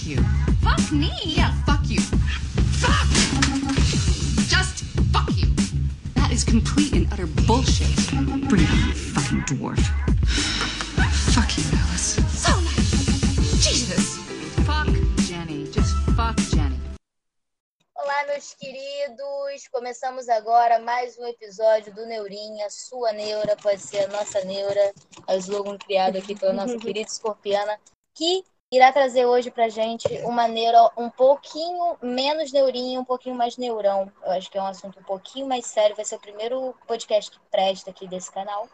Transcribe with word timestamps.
Fuck 0.00 0.08
you. 0.08 0.22
Fuck 0.62 0.92
me. 0.92 1.12
Yeah, 1.26 1.52
fuck 1.66 1.90
you. 1.90 2.00
Fuck! 2.80 3.06
Just 4.48 4.82
fuck 5.12 5.28
you. 5.36 5.52
That 6.14 6.32
is 6.32 6.42
complete 6.42 6.94
and 6.94 7.12
utter 7.12 7.26
bullshit. 7.26 7.94
Bring 8.48 8.62
it 8.62 8.70
on, 8.70 8.92
fucking 8.92 9.42
dwarf. 9.42 9.78
Fuck 11.34 11.58
you, 11.58 11.64
Alice. 11.78 12.16
So 12.32 12.58
nice. 12.60 13.62
Jesus. 13.62 14.16
Fuck 14.64 14.88
Jenny. 15.28 15.70
Just 15.70 15.94
fuck 16.16 16.38
Jenny. 16.48 16.80
Olá, 17.94 18.24
meus 18.28 18.54
queridos! 18.54 19.68
Começamos 19.70 20.30
agora 20.30 20.78
mais 20.78 21.18
um 21.18 21.26
episódio 21.26 21.92
do 21.92 22.06
Neurinha, 22.06 22.70
sua 22.70 23.12
neura, 23.12 23.54
pode 23.56 23.82
ser 23.82 24.04
a 24.04 24.08
nossa 24.08 24.42
neura, 24.46 24.94
o 25.28 25.34
slogan 25.34 25.76
criado 25.76 26.16
aqui 26.16 26.34
pela 26.34 26.54
nossa 26.54 26.78
querida 26.80 27.06
escorpiana, 27.06 27.78
que 28.14 28.42
irá 28.72 28.92
trazer 28.92 29.26
hoje 29.26 29.50
pra 29.50 29.68
gente 29.68 30.08
uma 30.22 30.46
neura 30.46 30.90
um 30.96 31.10
pouquinho 31.10 31.96
menos 32.00 32.52
neurinha, 32.52 33.00
um 33.00 33.04
pouquinho 33.04 33.34
mais 33.34 33.56
neurão. 33.56 34.12
Eu 34.22 34.32
acho 34.32 34.50
que 34.50 34.58
é 34.58 34.62
um 34.62 34.66
assunto 34.66 35.00
um 35.00 35.04
pouquinho 35.04 35.46
mais 35.46 35.66
sério, 35.66 35.96
vai 35.96 36.04
ser 36.04 36.16
o 36.16 36.20
primeiro 36.20 36.74
podcast 36.86 37.30
que 37.30 37.40
presta 37.50 37.90
aqui 37.90 38.06
desse 38.06 38.30
canal. 38.30 38.68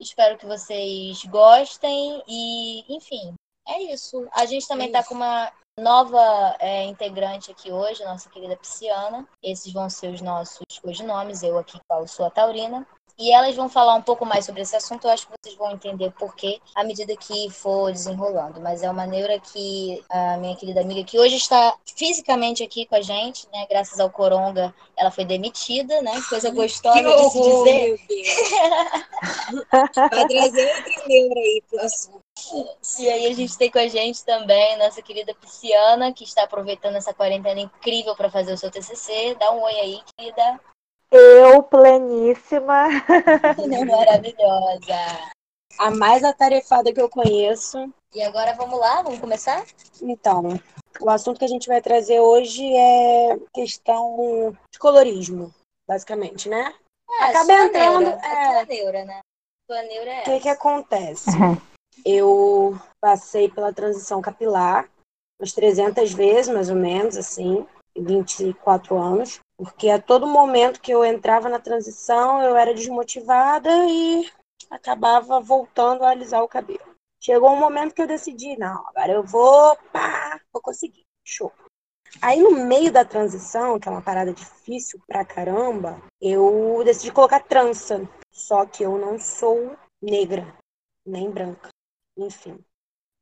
Espero 0.00 0.38
que 0.38 0.46
vocês 0.46 1.24
gostem 1.24 2.22
e, 2.26 2.84
enfim, 2.94 3.34
é 3.66 3.82
isso. 3.82 4.28
A 4.32 4.44
gente 4.44 4.68
também 4.68 4.90
tá 4.90 5.02
com 5.02 5.14
uma 5.14 5.52
nova 5.78 6.56
é, 6.60 6.84
integrante 6.84 7.50
aqui 7.50 7.72
hoje, 7.72 8.04
nossa 8.04 8.28
querida 8.28 8.56
Pisciana. 8.56 9.26
Esses 9.42 9.72
vão 9.72 9.88
ser 9.88 10.12
os 10.12 10.20
nossos 10.20 10.78
codinomes. 10.80 11.42
Eu 11.42 11.58
aqui 11.58 11.78
falo 11.88 12.06
sou 12.06 12.26
a 12.26 12.30
Taurina. 12.30 12.86
E 13.16 13.32
elas 13.32 13.54
vão 13.54 13.68
falar 13.68 13.94
um 13.94 14.02
pouco 14.02 14.26
mais 14.26 14.44
sobre 14.44 14.62
esse 14.62 14.74
assunto. 14.74 15.06
Eu 15.06 15.10
acho 15.10 15.26
que 15.26 15.32
vocês 15.40 15.56
vão 15.56 15.70
entender 15.70 16.10
por 16.12 16.34
quê 16.34 16.60
à 16.74 16.82
medida 16.82 17.16
que 17.16 17.48
for 17.50 17.92
desenrolando. 17.92 18.60
Mas 18.60 18.82
é 18.82 18.90
uma 18.90 19.06
neura 19.06 19.38
que 19.38 20.02
a 20.10 20.36
minha 20.36 20.56
querida 20.56 20.80
amiga, 20.80 21.04
que 21.04 21.18
hoje 21.18 21.36
está 21.36 21.76
fisicamente 21.96 22.62
aqui 22.62 22.86
com 22.86 22.96
a 22.96 23.00
gente, 23.00 23.46
né? 23.52 23.66
Graças 23.70 24.00
ao 24.00 24.10
Coronga, 24.10 24.74
ela 24.96 25.12
foi 25.12 25.24
demitida, 25.24 26.02
né? 26.02 26.20
Coisa 26.28 26.50
gostosa 26.50 27.02
Que 27.02 27.04
de 27.04 27.30
se 27.30 27.38
horror, 27.38 27.64
dizer. 27.64 28.00
Vai 29.94 30.28
trazer 30.28 30.76
outra 30.76 31.06
neura 31.06 31.40
aí 31.40 31.62
pro 31.70 31.80
assunto. 31.80 32.24
E 32.98 33.08
aí 33.08 33.26
a 33.26 33.34
gente 33.34 33.56
tem 33.56 33.70
com 33.70 33.78
a 33.78 33.86
gente 33.86 34.24
também 34.24 34.76
nossa 34.76 35.00
querida 35.00 35.32
Pisciana, 35.34 36.12
que 36.12 36.24
está 36.24 36.42
aproveitando 36.42 36.96
essa 36.96 37.14
quarentena 37.14 37.60
incrível 37.60 38.16
para 38.16 38.28
fazer 38.28 38.52
o 38.52 38.58
seu 38.58 38.70
TCC. 38.72 39.36
Dá 39.38 39.52
um 39.52 39.62
oi 39.62 39.74
aí, 39.74 40.00
querida. 40.16 40.60
Eu, 41.16 41.62
pleníssima. 41.62 42.88
Maravilhosa. 43.86 45.30
A 45.78 45.90
mais 45.92 46.24
atarefada 46.24 46.92
que 46.92 47.00
eu 47.00 47.08
conheço. 47.08 47.88
E 48.12 48.20
agora 48.20 48.52
vamos 48.54 48.78
lá, 48.80 49.00
vamos 49.02 49.20
começar? 49.20 49.64
Então, 50.02 50.58
o 51.00 51.08
assunto 51.08 51.38
que 51.38 51.44
a 51.44 51.48
gente 51.48 51.68
vai 51.68 51.80
trazer 51.80 52.18
hoje 52.18 52.64
é 52.76 53.38
questão 53.54 54.56
de 54.72 54.78
colorismo, 54.80 55.54
basicamente, 55.88 56.48
né? 56.48 56.74
Ah, 57.20 57.26
Acaba 57.26 57.52
entrando- 57.64 58.00
Neura. 58.00 58.20
é. 58.24 58.46
A 58.46 58.50
tua 58.50 58.74
neura, 58.74 59.04
né? 59.04 59.20
Tua 59.68 59.82
neura 59.82 60.10
é 60.10 60.20
O 60.20 60.24
que 60.24 60.40
que 60.40 60.48
acontece? 60.48 61.30
Eu 62.04 62.76
passei 63.00 63.48
pela 63.48 63.72
transição 63.72 64.20
capilar 64.20 64.88
umas 65.40 65.52
300 65.52 66.12
vezes, 66.12 66.52
mais 66.52 66.68
ou 66.70 66.76
menos, 66.76 67.16
assim, 67.16 67.64
em 67.96 68.04
24 68.04 68.98
anos, 68.98 69.38
porque 69.56 69.88
a 69.88 70.00
todo 70.00 70.26
momento 70.26 70.80
que 70.80 70.92
eu 70.92 71.04
entrava 71.04 71.48
na 71.48 71.58
transição, 71.58 72.42
eu 72.42 72.56
era 72.56 72.74
desmotivada 72.74 73.70
e 73.88 74.30
acabava 74.70 75.40
voltando 75.40 76.04
a 76.04 76.10
alisar 76.10 76.42
o 76.42 76.48
cabelo. 76.48 76.94
Chegou 77.20 77.50
um 77.50 77.58
momento 77.58 77.94
que 77.94 78.02
eu 78.02 78.06
decidi, 78.06 78.56
não, 78.58 78.86
agora 78.88 79.12
eu 79.12 79.22
vou, 79.22 79.76
pá, 79.92 80.40
vou 80.52 80.60
conseguir. 80.60 81.04
Show. 81.26 81.50
Aí 82.20 82.40
no 82.40 82.50
meio 82.66 82.92
da 82.92 83.04
transição, 83.04 83.80
que 83.80 83.88
é 83.88 83.90
uma 83.90 84.02
parada 84.02 84.32
difícil 84.32 85.00
pra 85.06 85.24
caramba, 85.24 86.00
eu 86.20 86.82
decidi 86.84 87.10
colocar 87.10 87.40
trança. 87.40 88.06
Só 88.30 88.66
que 88.66 88.82
eu 88.82 88.98
não 88.98 89.18
sou 89.18 89.76
negra, 90.02 90.46
nem 91.06 91.30
branca. 91.30 91.70
Enfim. 92.16 92.62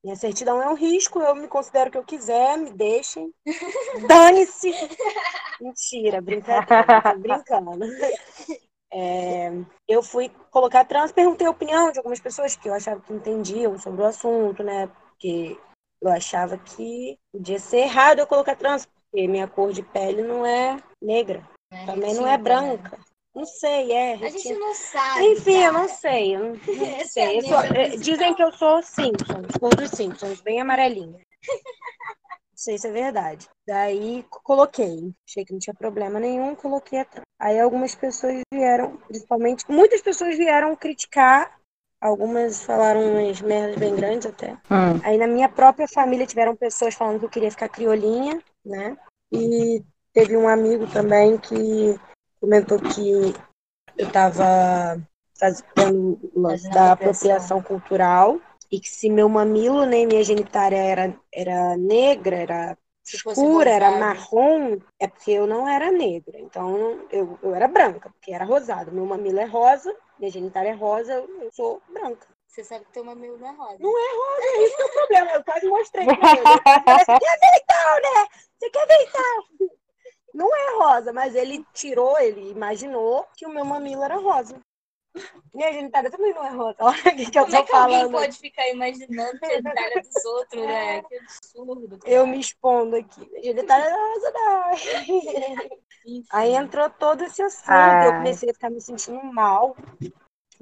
Minha 0.04 0.16
certidão 0.16 0.60
é 0.60 0.68
um 0.68 0.74
risco, 0.74 1.20
eu 1.20 1.34
me 1.34 1.46
considero 1.46 1.88
o 1.88 1.92
que 1.92 1.98
eu 1.98 2.04
quiser, 2.04 2.58
me 2.58 2.72
deixem. 2.72 3.32
Dane-se! 4.08 4.72
Mentira, 5.60 6.20
brincadeira, 6.20 7.02
tô 7.02 7.18
brincando. 7.18 7.84
É, 8.92 9.50
eu 9.88 10.02
fui 10.02 10.28
colocar 10.50 10.84
trans, 10.84 11.12
perguntei 11.12 11.46
a 11.46 11.50
opinião 11.50 11.92
de 11.92 11.98
algumas 11.98 12.20
pessoas 12.20 12.56
que 12.56 12.68
eu 12.68 12.74
achava 12.74 13.00
que 13.00 13.12
entendiam 13.12 13.78
sobre 13.78 14.02
o 14.02 14.06
assunto, 14.06 14.62
né? 14.62 14.88
Porque 14.88 15.58
eu 16.00 16.10
achava 16.10 16.58
que 16.58 17.16
podia 17.32 17.58
ser 17.58 17.78
errado 17.78 18.18
eu 18.18 18.26
colocar 18.26 18.56
trans, 18.56 18.84
porque 18.84 19.28
minha 19.28 19.46
cor 19.46 19.72
de 19.72 19.82
pele 19.82 20.22
não 20.22 20.44
é 20.44 20.76
negra, 21.00 21.48
Né? 21.70 21.86
também 21.86 22.14
não 22.14 22.26
é 22.26 22.32
Retinta, 22.32 22.60
né? 22.60 22.98
Não 23.34 23.44
sei, 23.46 23.92
é. 23.92 24.14
A 24.14 24.28
gente 24.28 24.52
não 24.54 24.74
sabe. 24.74 25.24
Enfim, 25.32 25.54
eu 25.56 25.72
cara. 25.72 25.72
não 25.72 25.88
sei. 25.88 26.36
Eu 26.36 26.40
não, 26.40 26.48
não 26.76 26.86
é 26.86 27.04
sei. 27.04 27.38
Eu 27.38 27.42
sou- 27.42 27.58
principal. 27.62 27.98
dizem 27.98 28.34
que 28.34 28.42
eu 28.42 28.52
sou 28.52 28.82
Simpsons, 28.82 29.46
cor 29.58 29.74
dos 29.74 29.90
Simpsons, 29.90 30.40
bem 30.42 30.60
amarelinha. 30.60 31.18
Não 31.18 32.56
sei 32.56 32.78
se 32.78 32.86
é 32.86 32.92
verdade. 32.92 33.48
Daí 33.66 34.24
co- 34.28 34.40
coloquei. 34.44 35.12
Achei 35.26 35.44
que 35.44 35.52
não 35.52 35.58
tinha 35.58 35.74
problema 35.74 36.20
nenhum, 36.20 36.54
coloquei 36.54 37.00
atrás. 37.00 37.24
Aí 37.40 37.58
algumas 37.58 37.94
pessoas 37.94 38.40
vieram, 38.52 38.96
principalmente, 39.08 39.64
muitas 39.68 40.00
pessoas 40.02 40.36
vieram 40.36 40.76
criticar. 40.76 41.58
Algumas 42.00 42.64
falaram 42.64 43.00
umas 43.00 43.40
merdas 43.40 43.76
bem 43.76 43.94
grandes 43.96 44.26
até. 44.26 44.52
Hum. 44.70 45.00
Aí 45.04 45.16
na 45.16 45.26
minha 45.26 45.48
própria 45.48 45.88
família 45.88 46.26
tiveram 46.26 46.54
pessoas 46.54 46.94
falando 46.94 47.20
que 47.20 47.24
eu 47.24 47.30
queria 47.30 47.50
ficar 47.50 47.68
criolinha, 47.68 48.40
né? 48.64 48.96
E 49.32 49.82
teve 50.12 50.36
um 50.36 50.48
amigo 50.48 50.86
também 50.88 51.38
que 51.38 51.98
comentou 52.42 52.76
que 52.80 53.12
eu 53.96 54.06
estava 54.06 55.00
fazendo 55.38 56.18
o 56.34 56.40
lance 56.40 56.68
da 56.70 56.92
apropriação. 56.92 57.62
cultural 57.62 58.40
e 58.70 58.80
que 58.80 58.88
se 58.88 59.08
meu 59.08 59.28
mamilo 59.28 59.86
nem 59.86 60.08
minha 60.08 60.24
genitária 60.24 60.76
era, 60.76 61.14
era 61.32 61.76
negra, 61.76 62.36
era 62.36 62.78
escura, 63.04 63.70
era 63.70 63.92
marrom, 63.92 64.78
é 64.98 65.06
porque 65.06 65.30
eu 65.30 65.46
não 65.46 65.68
era 65.68 65.92
negra. 65.92 66.40
Então 66.40 67.06
eu, 67.12 67.38
eu 67.42 67.54
era 67.54 67.68
branca, 67.68 68.10
porque 68.10 68.32
era 68.32 68.44
rosado. 68.44 68.90
Meu 68.90 69.06
mamilo 69.06 69.38
é 69.38 69.44
rosa, 69.44 69.94
minha 70.18 70.30
genitária 70.30 70.70
é 70.70 70.74
rosa, 70.74 71.12
eu 71.12 71.50
sou 71.52 71.80
branca. 71.88 72.26
Você 72.48 72.64
sabe 72.64 72.84
que 72.84 72.92
teu 72.92 73.04
mamilo 73.04 73.38
não 73.38 73.48
é 73.48 73.52
rosa. 73.52 73.76
Não 73.78 73.98
é 73.98 74.10
rosa, 74.16 74.46
é 74.46 74.64
isso 74.64 74.76
que 74.76 74.82
é 74.82 74.86
o 74.86 74.92
problema. 74.92 75.30
Eu 75.30 75.44
quase 75.44 75.66
mostrei 75.68 76.06
pra 76.16 76.32
ele. 76.32 76.42
Você 76.42 77.18
quer 77.18 77.38
ver 77.38 77.62
então, 77.62 77.94
né? 78.02 78.26
Você 78.58 78.70
quer 78.70 78.86
ver 78.86 79.08
então? 79.08 79.81
Não 80.34 80.54
é 80.54 80.78
rosa, 80.78 81.12
mas 81.12 81.34
ele 81.34 81.64
tirou, 81.72 82.18
ele 82.18 82.50
imaginou 82.50 83.26
que 83.36 83.46
o 83.46 83.50
meu 83.50 83.64
mamilo 83.64 84.02
era 84.02 84.16
rosa. 84.16 84.58
Minha 85.54 85.70
genitária 85.74 86.10
também 86.10 86.32
não 86.32 86.42
é 86.44 86.50
rosa. 86.50 86.76
Olha 86.80 86.98
o 86.98 87.16
que, 87.16 87.30
que 87.30 87.38
eu 87.38 87.44
Como 87.44 87.54
é 87.56 87.60
tô 87.60 87.66
que 87.66 87.76
alguém 87.76 87.96
falando. 87.98 88.12
pode 88.12 88.38
ficar 88.38 88.68
imaginando 88.70 89.38
a 89.42 89.48
genitália 89.48 90.02
dos 90.02 90.24
outros, 90.24 90.62
né? 90.62 91.02
Que 91.08 91.18
absurdo. 91.18 91.98
cara. 91.98 92.14
Eu 92.14 92.26
me 92.26 92.40
expondo 92.40 92.96
aqui. 92.96 93.30
Minha 93.30 93.42
genitária 93.42 93.90
não 93.90 93.98
é 93.98 94.14
rosa, 94.14 94.32
não. 94.32 94.72
Enfim. 94.72 96.24
Aí 96.32 96.54
entrou 96.54 96.88
todo 96.90 97.22
esse 97.24 97.42
assunto. 97.42 97.68
Ah. 97.70 98.06
Eu 98.06 98.12
comecei 98.14 98.50
a 98.50 98.54
ficar 98.54 98.70
me 98.70 98.80
sentindo 98.80 99.22
mal. 99.24 99.76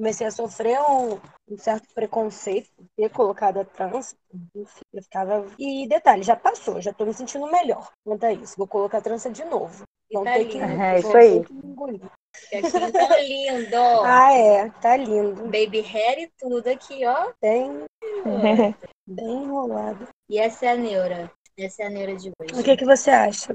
Comecei 0.00 0.27
a 0.27 0.31
sofrer 0.31 0.81
um, 0.81 1.21
um 1.47 1.59
certo 1.59 1.87
preconceito 1.93 2.71
por 2.75 2.87
ter 2.97 3.11
colocado 3.11 3.61
a 3.61 3.66
trans. 3.66 4.16
Enfim, 4.56 4.81
eu 4.94 5.03
ficava. 5.03 5.47
E 5.59 5.87
detalhe, 5.87 6.22
já 6.22 6.34
passou, 6.34 6.81
já 6.81 6.91
tô 6.91 7.05
me 7.05 7.12
sentindo 7.12 7.47
melhor 7.53 7.87
quanto 8.03 8.25
a 8.25 8.33
isso. 8.33 8.55
Vou 8.56 8.66
colocar 8.66 8.97
a 8.97 9.03
trança 9.03 9.31
de 9.31 9.44
novo. 9.44 9.84
Então 10.09 10.25
tá 10.25 10.33
tem 10.33 10.49
que. 10.49 10.59
É 10.59 11.00
isso 11.00 11.15
aí. 11.15 11.41
assim 11.41 12.93
tão 12.93 13.21
lindo. 13.21 13.77
Ah, 14.06 14.33
é, 14.33 14.71
tá 14.81 14.97
lindo. 14.97 15.43
Baby 15.43 15.81
hair 15.81 16.21
e 16.21 16.32
tudo 16.38 16.67
aqui, 16.69 17.05
ó. 17.05 17.31
Bem, 17.43 17.84
bem 19.06 19.43
enrolado. 19.43 20.09
E 20.31 20.38
essa 20.38 20.65
é 20.65 20.71
a 20.71 20.77
neura. 20.77 21.31
Essa 21.61 21.83
é 21.83 21.87
a 21.87 21.91
neura 21.91 22.17
de 22.17 22.31
hoje. 22.41 22.61
O 22.61 22.65
que, 22.65 22.77
que 22.77 22.85
você 22.85 23.11
acha, 23.11 23.55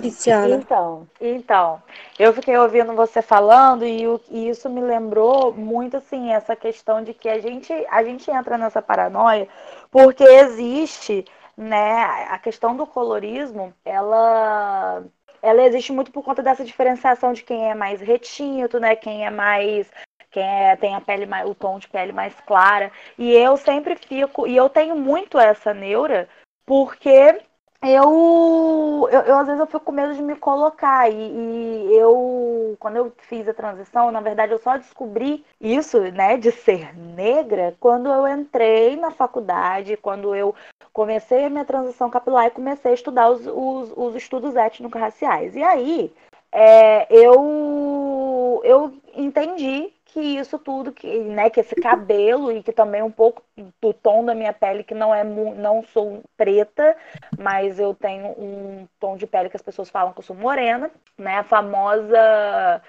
Pisciana? 0.00 0.56
Então, 0.56 1.08
então, 1.20 1.82
eu 2.18 2.32
fiquei 2.34 2.56
ouvindo 2.56 2.92
você 2.94 3.22
falando 3.22 3.84
e, 3.86 4.06
o- 4.06 4.20
e 4.30 4.48
isso 4.48 4.68
me 4.68 4.80
lembrou 4.82 5.52
muito 5.54 5.96
assim 5.96 6.32
essa 6.32 6.54
questão 6.54 7.02
de 7.02 7.14
que 7.14 7.28
a 7.28 7.38
gente 7.38 7.72
a 7.90 8.02
gente 8.04 8.30
entra 8.30 8.58
nessa 8.58 8.82
paranoia 8.82 9.48
porque 9.90 10.22
existe, 10.22 11.24
né, 11.56 12.04
a 12.28 12.38
questão 12.38 12.76
do 12.76 12.86
colorismo, 12.86 13.72
ela 13.84 15.02
ela 15.42 15.62
existe 15.62 15.92
muito 15.92 16.10
por 16.10 16.22
conta 16.22 16.42
dessa 16.42 16.64
diferenciação 16.64 17.32
de 17.32 17.42
quem 17.42 17.70
é 17.70 17.74
mais 17.74 18.00
retinto, 18.00 18.78
né, 18.78 18.96
quem 18.96 19.24
é 19.26 19.30
mais 19.30 19.90
quem 20.30 20.42
é- 20.44 20.76
tem 20.76 20.94
a 20.94 21.00
pele 21.00 21.24
mais, 21.24 21.48
o 21.48 21.54
tom 21.54 21.78
de 21.78 21.88
pele 21.88 22.12
mais 22.12 22.34
clara. 22.46 22.92
E 23.16 23.32
eu 23.32 23.56
sempre 23.56 23.96
fico, 23.96 24.46
e 24.46 24.54
eu 24.54 24.68
tenho 24.68 24.94
muito 24.94 25.38
essa 25.38 25.72
neura, 25.72 26.28
porque 26.66 27.40
eu, 27.82 29.08
eu, 29.12 29.20
eu, 29.20 29.38
às 29.38 29.46
vezes 29.46 29.60
eu 29.60 29.66
fico 29.66 29.80
com 29.80 29.92
medo 29.92 30.14
de 30.14 30.22
me 30.22 30.34
colocar 30.36 31.10
e, 31.10 31.14
e, 31.14 31.94
eu 31.96 32.76
quando 32.80 32.96
eu 32.96 33.12
fiz 33.18 33.46
a 33.48 33.54
transição 33.54 34.10
na 34.10 34.20
verdade 34.20 34.52
eu 34.52 34.58
só 34.58 34.76
descobri 34.76 35.44
isso 35.60 36.00
né 36.12 36.36
de 36.36 36.50
ser 36.50 36.96
negra 36.96 37.76
quando 37.78 38.08
eu 38.08 38.26
entrei 38.26 38.96
na 38.96 39.10
faculdade 39.10 39.96
quando 39.96 40.34
eu 40.34 40.54
comecei 40.96 41.44
a 41.44 41.50
minha 41.50 41.64
transição 41.64 42.08
capilar 42.08 42.46
e 42.46 42.50
comecei 42.50 42.92
a 42.92 42.94
estudar 42.94 43.28
os, 43.28 43.46
os, 43.46 43.92
os 43.94 44.14
estudos 44.14 44.56
étnico-raciais. 44.56 45.54
E 45.54 45.62
aí 45.62 46.10
é, 46.50 47.06
eu 47.14 48.62
eu 48.64 48.94
entendi 49.16 49.92
que 50.04 50.20
isso 50.20 50.58
tudo, 50.58 50.92
que, 50.92 51.18
né, 51.20 51.50
que 51.50 51.60
esse 51.60 51.74
cabelo 51.74 52.52
e 52.52 52.62
que 52.62 52.72
também 52.72 53.02
um 53.02 53.10
pouco 53.10 53.42
do 53.80 53.92
tom 53.92 54.24
da 54.24 54.34
minha 54.34 54.52
pele, 54.52 54.84
que 54.84 54.94
não 54.94 55.14
é 55.14 55.24
não 55.24 55.82
sou 55.82 56.22
preta, 56.36 56.96
mas 57.38 57.78
eu 57.78 57.94
tenho 57.94 58.28
um 58.28 58.86
tom 58.98 59.16
de 59.16 59.26
pele 59.26 59.50
que 59.50 59.56
as 59.56 59.62
pessoas 59.62 59.90
falam 59.90 60.12
que 60.12 60.20
eu 60.20 60.24
sou 60.24 60.36
morena, 60.36 60.90
né? 61.18 61.38
A 61.38 61.44
famosa 61.44 62.82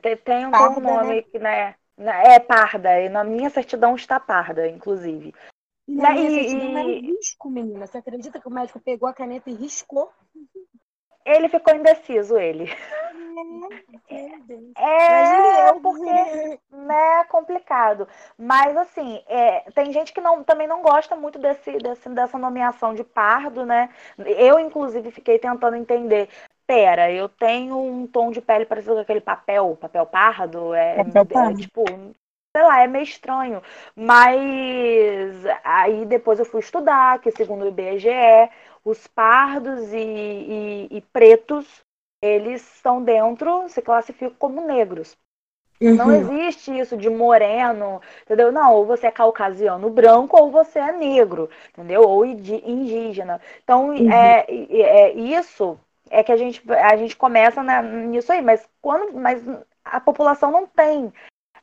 tem, 0.00 0.16
tem 0.16 0.46
um, 0.46 0.50
parda, 0.50 0.80
nome 0.80 1.16
né? 1.16 1.22
que 1.22 1.38
né, 1.38 1.74
é 1.98 2.38
parda, 2.38 3.00
e 3.00 3.08
na 3.08 3.22
minha 3.22 3.50
certidão 3.50 3.94
está 3.94 4.18
parda, 4.18 4.66
inclusive. 4.66 5.34
Na 5.86 6.10
né? 6.10 6.14
minha 6.14 6.30
e, 6.30 6.48
certidão 6.48 6.78
era 6.78 7.00
risco, 7.00 7.50
menina. 7.50 7.86
Você 7.86 7.98
acredita 7.98 8.40
que 8.40 8.48
o 8.48 8.50
médico 8.50 8.80
pegou 8.80 9.08
a 9.08 9.12
caneta 9.12 9.50
e 9.50 9.54
riscou? 9.54 10.10
Ele 11.24 11.48
ficou 11.48 11.74
indeciso, 11.74 12.38
ele. 12.38 12.70
É, 14.76 15.68
é 15.68 15.72
porque 15.80 16.58
né, 16.70 17.20
é 17.20 17.24
complicado. 17.24 18.06
Mas 18.36 18.76
assim, 18.76 19.22
é, 19.26 19.60
tem 19.72 19.92
gente 19.92 20.12
que 20.12 20.20
não, 20.20 20.42
também 20.42 20.66
não 20.66 20.82
gosta 20.82 21.16
muito 21.16 21.38
desse, 21.38 21.78
desse, 21.78 22.08
dessa 22.10 22.38
nomeação 22.38 22.94
de 22.94 23.04
pardo, 23.04 23.64
né? 23.64 23.88
Eu, 24.18 24.58
inclusive, 24.58 25.10
fiquei 25.10 25.38
tentando 25.38 25.76
entender. 25.76 26.28
Pera, 26.66 27.10
eu 27.10 27.28
tenho 27.28 27.76
um 27.76 28.06
tom 28.06 28.30
de 28.30 28.40
pele 28.40 28.64
parecido 28.64 28.94
com 28.94 29.00
aquele 29.00 29.20
papel, 29.20 29.76
papel 29.80 30.06
pardo. 30.06 30.74
É, 30.74 31.04
papel 31.04 31.22
é, 31.22 31.24
pardo. 31.24 31.58
é 31.58 31.62
tipo, 31.62 31.84
sei 32.56 32.62
lá, 32.62 32.82
é 32.82 32.86
meio 32.86 33.02
estranho. 33.02 33.62
Mas 33.96 35.44
aí 35.64 36.04
depois 36.06 36.38
eu 36.38 36.44
fui 36.44 36.60
estudar, 36.60 37.18
que 37.20 37.30
segundo 37.30 37.64
o 37.64 37.68
IBGE, 37.68 38.08
os 38.84 39.06
pardos 39.06 39.92
e, 39.92 39.98
e, 39.98 40.88
e 40.90 41.00
pretos, 41.12 41.66
eles 42.20 42.62
estão 42.74 43.02
dentro, 43.02 43.68
se 43.68 43.82
classificam 43.82 44.34
como 44.38 44.60
negros. 44.66 45.16
Uhum. 45.80 45.96
Não 45.96 46.12
existe 46.14 46.78
isso 46.78 46.96
de 46.96 47.10
moreno, 47.10 48.00
entendeu? 48.22 48.52
Não, 48.52 48.74
ou 48.74 48.86
você 48.86 49.08
é 49.08 49.10
caucasiano 49.10 49.90
branco 49.90 50.40
ou 50.40 50.50
você 50.50 50.78
é 50.78 50.92
negro, 50.92 51.50
entendeu? 51.70 52.02
Ou 52.02 52.24
indígena. 52.24 53.40
Então, 53.64 53.88
uhum. 53.88 54.12
é, 54.12 54.46
é, 54.48 55.12
isso 55.12 55.78
é 56.08 56.22
que 56.22 56.30
a 56.30 56.36
gente, 56.36 56.62
a 56.70 56.96
gente 56.96 57.16
começa 57.16 57.62
né, 57.64 57.82
nisso 57.82 58.30
aí, 58.30 58.40
mas 58.40 58.68
quando 58.80 59.18
mas 59.18 59.42
a 59.84 59.98
população 59.98 60.52
não 60.52 60.66
tem 60.66 61.12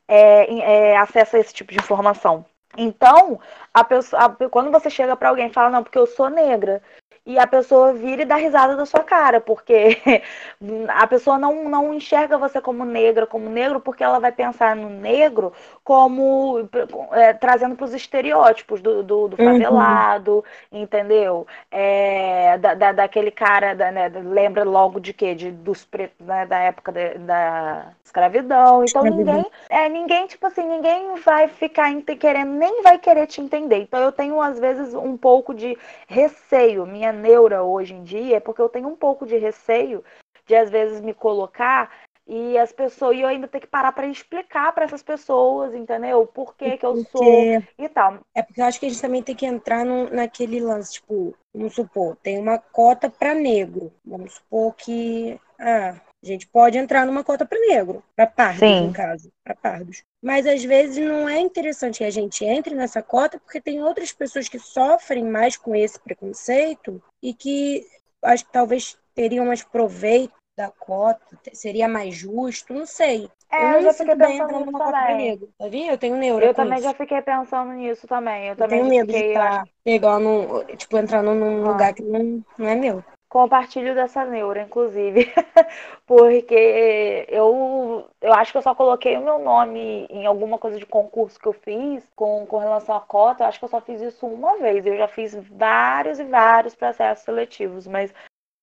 é, 0.06 0.90
é, 0.90 0.96
acesso 0.98 1.36
a 1.36 1.38
esse 1.38 1.54
tipo 1.54 1.72
de 1.72 1.78
informação. 1.78 2.44
Então, 2.76 3.40
a 3.72 3.82
pessoa, 3.82 4.24
a, 4.24 4.48
quando 4.48 4.70
você 4.70 4.90
chega 4.90 5.16
para 5.16 5.30
alguém 5.30 5.48
e 5.48 5.52
fala, 5.52 5.70
não, 5.70 5.82
porque 5.82 5.98
eu 5.98 6.06
sou 6.06 6.28
negra, 6.28 6.82
e 7.30 7.38
a 7.38 7.46
pessoa 7.46 7.92
vira 7.92 8.22
e 8.22 8.24
dá 8.24 8.34
risada 8.34 8.76
da 8.76 8.84
sua 8.84 9.04
cara, 9.04 9.40
porque 9.40 10.00
a 10.88 11.06
pessoa 11.06 11.38
não, 11.38 11.68
não 11.68 11.94
enxerga 11.94 12.36
você 12.36 12.60
como 12.60 12.84
negra, 12.84 13.24
como 13.26 13.48
negro, 13.48 13.80
porque 13.80 14.02
ela 14.02 14.18
vai 14.18 14.32
pensar 14.32 14.74
no 14.74 14.88
negro 14.88 15.52
como 15.90 16.68
é, 17.10 17.32
trazendo 17.32 17.74
para 17.74 17.84
os 17.84 17.92
estereótipos 17.92 18.80
do, 18.80 19.02
do, 19.02 19.26
do 19.26 19.42
uhum. 19.42 19.52
favelado, 19.52 20.44
uhum. 20.70 20.82
entendeu? 20.82 21.48
É, 21.68 22.56
da, 22.58 22.74
da, 22.74 22.92
daquele 22.92 23.32
cara, 23.32 23.74
da, 23.74 23.90
né, 23.90 24.08
lembra 24.08 24.62
logo 24.62 25.00
de 25.00 25.12
quê? 25.12 25.34
De, 25.34 25.50
dos 25.50 25.84
pretos 25.84 26.24
né, 26.24 26.46
da 26.46 26.58
época 26.60 26.92
de, 26.92 27.18
da 27.18 27.88
escravidão. 28.04 28.84
Então 28.84 29.02
ninguém, 29.02 29.44
é, 29.68 29.88
ninguém, 29.88 30.28
tipo 30.28 30.46
assim, 30.46 30.62
ninguém 30.62 31.16
vai 31.16 31.48
ficar 31.48 31.90
querendo, 32.20 32.52
nem 32.52 32.82
vai 32.82 32.96
querer 32.96 33.26
te 33.26 33.40
entender. 33.40 33.78
Então 33.78 33.98
eu 33.98 34.12
tenho, 34.12 34.40
às 34.40 34.60
vezes, 34.60 34.94
um 34.94 35.16
pouco 35.16 35.52
de 35.52 35.76
receio. 36.06 36.86
Minha 36.86 37.10
neura 37.10 37.64
hoje 37.64 37.94
em 37.94 38.04
dia 38.04 38.36
é 38.36 38.40
porque 38.40 38.62
eu 38.62 38.68
tenho 38.68 38.86
um 38.86 38.94
pouco 38.94 39.26
de 39.26 39.36
receio 39.36 40.04
de, 40.46 40.54
às 40.54 40.70
vezes, 40.70 41.00
me 41.00 41.12
colocar 41.12 41.90
e 42.30 42.56
as 42.56 42.70
pessoas 42.70 43.16
e 43.16 43.22
eu 43.22 43.26
ainda 43.26 43.48
ter 43.48 43.58
que 43.58 43.66
parar 43.66 43.90
para 43.90 44.06
explicar 44.06 44.72
para 44.72 44.84
essas 44.84 45.02
pessoas, 45.02 45.74
entendeu? 45.74 46.24
Por 46.24 46.54
que, 46.54 46.76
que 46.76 46.86
eu 46.86 47.04
sou 47.06 47.42
e 47.76 47.88
tal. 47.88 48.20
É 48.32 48.40
porque 48.40 48.60
eu 48.60 48.64
acho 48.64 48.78
que 48.78 48.86
a 48.86 48.88
gente 48.88 49.02
também 49.02 49.20
tem 49.20 49.34
que 49.34 49.44
entrar 49.44 49.84
no, 49.84 50.08
naquele 50.08 50.60
lance, 50.60 50.92
tipo, 50.92 51.34
vamos 51.52 51.74
supor, 51.74 52.16
tem 52.22 52.38
uma 52.38 52.56
cota 52.56 53.10
para 53.10 53.34
negro. 53.34 53.92
Vamos 54.04 54.34
supor 54.34 54.74
que 54.76 55.40
ah, 55.58 56.00
a 56.22 56.26
gente 56.26 56.46
pode 56.46 56.78
entrar 56.78 57.04
numa 57.04 57.24
cota 57.24 57.44
para 57.44 57.58
negro, 57.58 58.00
para 58.14 58.28
pardos, 58.28 58.60
Sim. 58.60 58.86
no 58.86 58.92
caso, 58.92 59.32
para 59.42 59.56
pardos. 59.56 60.04
Mas 60.22 60.46
às 60.46 60.62
vezes 60.62 61.04
não 61.04 61.28
é 61.28 61.40
interessante 61.40 61.98
que 61.98 62.04
a 62.04 62.10
gente 62.10 62.44
entre 62.44 62.76
nessa 62.76 63.02
cota, 63.02 63.40
porque 63.40 63.60
tem 63.60 63.82
outras 63.82 64.12
pessoas 64.12 64.48
que 64.48 64.58
sofrem 64.60 65.24
mais 65.24 65.56
com 65.56 65.74
esse 65.74 65.98
preconceito 65.98 67.02
e 67.20 67.34
que 67.34 67.84
acho 68.22 68.44
que 68.44 68.52
talvez 68.52 68.96
teriam 69.14 69.46
mais 69.46 69.64
proveito 69.64 70.39
da 70.60 70.70
cota, 70.70 71.38
seria 71.52 71.88
mais 71.88 72.14
justo, 72.14 72.72
não 72.74 72.86
sei. 72.86 73.30
É, 73.50 73.64
eu, 73.64 73.76
eu 73.76 73.82
já 73.82 73.92
fiquei 73.92 74.16
pensando 74.16 74.58
nisso 74.58 74.78
também. 74.78 75.38
Tá 75.38 75.68
vendo? 75.68 75.90
Eu 75.90 75.98
tenho 75.98 76.16
neuro. 76.16 76.44
Eu 76.44 76.54
também 76.54 76.78
isso. 76.78 76.84
já 76.84 76.94
fiquei 76.94 77.22
pensando 77.22 77.72
nisso 77.72 78.06
também. 78.06 78.44
Eu, 78.44 78.50
eu 78.50 78.56
também 78.56 78.80
tenho 78.80 78.90
medo 78.90 79.06
fiquei, 79.06 79.22
de 79.22 79.28
estar 79.28 79.64
tá 79.64 79.70
pegando, 79.82 80.64
tipo, 80.76 80.98
entrando 80.98 81.34
num 81.34 81.64
ah. 81.64 81.72
lugar 81.72 81.94
que 81.94 82.02
não, 82.02 82.44
não 82.58 82.68
é 82.68 82.74
meu 82.74 83.04
compartilho 83.30 83.94
dessa 83.94 84.24
neura, 84.24 84.62
inclusive, 84.62 85.32
porque 86.04 87.24
eu, 87.28 88.04
eu 88.20 88.34
acho 88.34 88.50
que 88.50 88.58
eu 88.58 88.62
só 88.62 88.74
coloquei 88.74 89.16
o 89.16 89.24
meu 89.24 89.38
nome 89.38 90.04
em 90.10 90.26
alguma 90.26 90.58
coisa 90.58 90.76
de 90.80 90.84
concurso 90.84 91.38
que 91.38 91.46
eu 91.46 91.52
fiz 91.52 92.04
com, 92.16 92.44
com 92.44 92.58
relação 92.58 92.96
à 92.96 93.00
cota, 93.00 93.44
eu 93.44 93.46
acho 93.46 93.60
que 93.60 93.64
eu 93.64 93.68
só 93.68 93.80
fiz 93.80 94.02
isso 94.02 94.26
uma 94.26 94.58
vez, 94.58 94.84
eu 94.84 94.96
já 94.96 95.06
fiz 95.06 95.36
vários 95.48 96.18
e 96.18 96.24
vários 96.24 96.74
processos 96.74 97.24
seletivos, 97.24 97.86
mas 97.86 98.12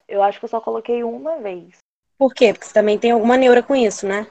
eu 0.05 0.21
acho 0.21 0.37
que 0.37 0.43
eu 0.43 0.49
só 0.49 0.59
coloquei 0.59 1.01
uma 1.01 1.37
vez. 1.37 1.77
Por 2.17 2.33
quê? 2.33 2.53
Porque 2.53 2.65
você 2.65 2.73
também 2.73 2.97
tem 2.97 3.11
alguma 3.11 3.37
neura 3.37 3.61
com 3.61 3.75
isso, 3.75 4.07
né? 4.07 4.27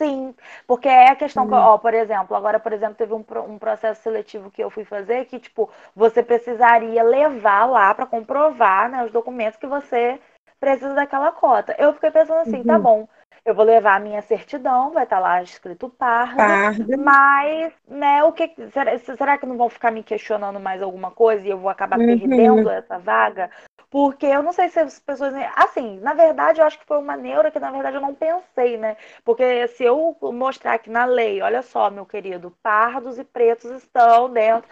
Sim, 0.00 0.34
porque 0.66 0.88
é 0.88 1.10
a 1.10 1.16
questão 1.16 1.46
que, 1.46 1.52
uhum. 1.52 1.60
ó, 1.60 1.76
por 1.76 1.92
exemplo, 1.92 2.34
agora, 2.34 2.58
por 2.58 2.72
exemplo, 2.72 2.94
teve 2.94 3.12
um, 3.12 3.22
um 3.46 3.58
processo 3.58 4.02
seletivo 4.02 4.50
que 4.50 4.64
eu 4.64 4.70
fui 4.70 4.82
fazer 4.82 5.26
que, 5.26 5.38
tipo, 5.38 5.68
você 5.94 6.22
precisaria 6.22 7.02
levar 7.02 7.66
lá 7.66 7.92
para 7.92 8.06
comprovar, 8.06 8.90
né, 8.90 9.04
os 9.04 9.12
documentos 9.12 9.58
que 9.58 9.66
você 9.66 10.18
precisa 10.58 10.94
daquela 10.94 11.30
cota. 11.32 11.76
Eu 11.78 11.92
fiquei 11.92 12.10
pensando 12.10 12.40
assim, 12.40 12.62
tá 12.62 12.76
uhum. 12.76 12.78
tá 12.78 12.78
bom, 12.78 13.08
eu 13.44 13.54
vou 13.54 13.64
levar 13.64 13.96
a 13.96 14.00
minha 14.00 14.22
certidão, 14.22 14.90
vai 14.90 15.04
estar 15.04 15.16
tá 15.16 15.22
lá 15.22 15.42
escrito 15.42 15.88
parda, 15.88 16.36
parda, 16.36 16.96
mas, 16.96 17.72
né, 17.88 18.22
o 18.22 18.32
que 18.32 18.54
será, 18.72 18.98
será 18.98 19.38
que 19.38 19.46
não 19.46 19.56
vão 19.56 19.68
ficar 19.68 19.90
me 19.90 20.02
questionando 20.02 20.60
mais 20.60 20.82
alguma 20.82 21.10
coisa 21.10 21.46
e 21.46 21.50
eu 21.50 21.58
vou 21.58 21.70
acabar 21.70 21.98
uhum. 21.98 22.06
perdendo 22.06 22.70
essa 22.70 22.98
vaga? 22.98 23.50
Porque 23.90 24.24
eu 24.24 24.40
não 24.40 24.52
sei 24.52 24.68
se 24.68 24.78
as 24.78 25.00
pessoas. 25.00 25.34
Assim, 25.56 25.98
na 25.98 26.14
verdade, 26.14 26.60
eu 26.60 26.64
acho 26.64 26.78
que 26.78 26.86
foi 26.86 26.98
uma 26.98 27.16
neura 27.16 27.50
que, 27.50 27.58
na 27.58 27.72
verdade, 27.72 27.96
eu 27.96 28.00
não 28.00 28.14
pensei, 28.14 28.76
né? 28.76 28.96
Porque 29.24 29.66
se 29.68 29.82
eu 29.82 30.16
mostrar 30.32 30.74
aqui 30.74 30.88
na 30.88 31.04
lei, 31.04 31.42
olha 31.42 31.60
só, 31.60 31.90
meu 31.90 32.06
querido, 32.06 32.54
pardos 32.62 33.18
e 33.18 33.24
pretos 33.24 33.68
estão 33.72 34.32
dentro. 34.32 34.70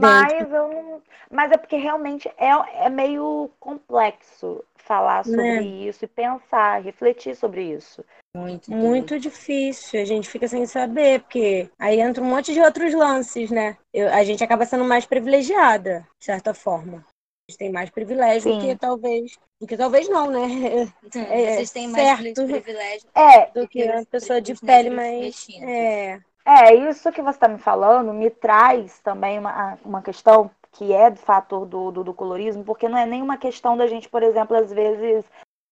Mas 0.00 0.50
eu 0.50 0.68
não. 0.68 1.02
Mas 1.30 1.52
é 1.52 1.56
porque 1.56 1.76
realmente 1.76 2.28
é, 2.36 2.86
é 2.86 2.90
meio 2.90 3.48
complexo 3.60 4.64
falar 4.76 5.24
sobre 5.24 5.48
é. 5.48 5.62
isso 5.62 6.04
e 6.04 6.08
pensar, 6.08 6.82
refletir 6.82 7.36
sobre 7.36 7.62
isso. 7.62 8.04
Muito, 8.36 8.70
muito 8.70 9.18
difícil. 9.18 10.00
A 10.00 10.04
gente 10.04 10.28
fica 10.28 10.48
sem 10.48 10.66
saber, 10.66 11.20
porque 11.20 11.70
aí 11.78 12.00
entra 12.00 12.22
um 12.22 12.26
monte 12.26 12.52
de 12.52 12.60
outros 12.60 12.92
lances, 12.94 13.50
né? 13.50 13.76
Eu, 13.94 14.12
a 14.12 14.24
gente 14.24 14.42
acaba 14.42 14.64
sendo 14.64 14.84
mais 14.84 15.06
privilegiada, 15.06 16.06
de 16.18 16.24
certa 16.26 16.52
forma 16.52 17.04
gente 17.48 17.58
tem 17.58 17.72
mais 17.72 17.90
privilégio 17.90 18.52
Sim. 18.52 18.58
do 18.58 18.64
que 18.64 18.76
talvez. 18.76 19.38
Do 19.60 19.66
que 19.66 19.76
talvez 19.76 20.08
não, 20.08 20.30
né? 20.30 20.92
É, 21.14 21.54
Vocês 21.54 21.70
têm 21.70 21.88
mais 21.88 22.04
certo. 22.04 22.46
privilégio 22.46 23.08
é, 23.14 23.46
do 23.52 23.68
que 23.68 23.84
uma 23.84 24.04
pessoa 24.04 24.40
de 24.40 24.54
pele 24.56 24.90
mais. 24.90 25.46
É. 25.62 26.20
é, 26.44 26.74
isso 26.74 27.10
que 27.12 27.22
você 27.22 27.36
está 27.36 27.48
me 27.48 27.58
falando 27.58 28.12
me 28.12 28.30
traz 28.30 28.98
também 29.00 29.38
uma, 29.38 29.78
uma 29.84 30.02
questão 30.02 30.50
que 30.72 30.92
é 30.92 31.08
do 31.08 31.18
fator 31.18 31.64
do, 31.64 31.90
do, 31.90 32.04
do, 32.04 32.12
colorismo, 32.12 32.62
porque 32.64 32.88
não 32.88 32.98
é 32.98 33.06
nenhuma 33.06 33.38
questão 33.38 33.76
da 33.76 33.86
gente, 33.86 34.10
por 34.10 34.22
exemplo, 34.22 34.56
às 34.56 34.70
vezes 34.70 35.24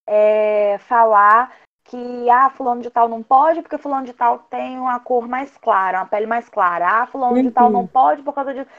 é, 0.08 0.78
falar 0.78 1.52
que 1.84 2.30
ah, 2.30 2.48
fulano 2.48 2.80
de 2.80 2.88
tal 2.88 3.06
não 3.06 3.22
pode 3.22 3.60
porque 3.60 3.76
fulano 3.76 4.06
de 4.06 4.14
tal 4.14 4.38
tem 4.38 4.78
uma 4.78 4.98
cor 5.00 5.28
mais 5.28 5.54
clara, 5.58 5.98
uma 5.98 6.06
pele 6.06 6.24
mais 6.24 6.48
clara. 6.48 7.02
Ah, 7.02 7.06
fulano 7.06 7.36
uhum. 7.36 7.42
de 7.42 7.50
tal 7.50 7.68
não 7.68 7.80
uhum. 7.80 7.86
pode 7.86 8.22
por 8.22 8.32
causa 8.32 8.54
disso 8.54 8.70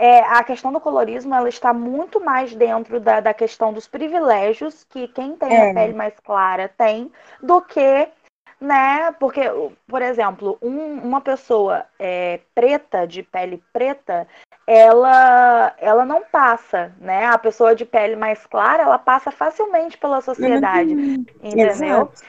é, 0.00 0.20
a 0.20 0.42
questão 0.42 0.72
do 0.72 0.80
colorismo 0.80 1.34
ela 1.34 1.50
está 1.50 1.74
muito 1.74 2.24
mais 2.24 2.54
dentro 2.54 2.98
da, 2.98 3.20
da 3.20 3.34
questão 3.34 3.70
dos 3.70 3.86
privilégios 3.86 4.82
que 4.84 5.06
quem 5.08 5.36
tem 5.36 5.52
é. 5.52 5.70
a 5.70 5.74
pele 5.74 5.92
mais 5.92 6.14
clara 6.20 6.72
tem 6.74 7.12
do 7.42 7.60
que 7.60 8.08
né? 8.58 9.10
Porque, 9.12 9.40
por 9.86 10.02
exemplo, 10.02 10.58
um, 10.60 10.94
uma 11.00 11.20
pessoa 11.20 11.86
é, 11.98 12.40
preta, 12.54 13.06
de 13.06 13.22
pele 13.22 13.62
preta, 13.72 14.28
ela, 14.66 15.74
ela 15.78 16.04
não 16.04 16.22
passa, 16.22 16.94
né? 16.98 17.26
A 17.26 17.38
pessoa 17.38 17.74
de 17.74 17.86
pele 17.86 18.16
mais 18.16 18.44
clara, 18.46 18.82
ela 18.82 18.98
passa 18.98 19.30
facilmente 19.30 19.96
pela 19.96 20.20
sociedade, 20.20 20.92
entendeu? 21.42 21.68
Exato. 21.68 22.22